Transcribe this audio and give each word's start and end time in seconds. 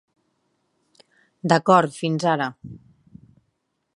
D'acord, 1.53 1.95
fins 1.99 2.27
ara. 2.33 2.49